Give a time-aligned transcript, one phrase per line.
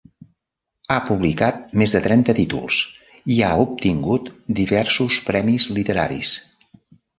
[0.93, 2.79] Ha publicat més de trenta títols
[3.35, 6.35] i ha obtingut diversos premis literaris.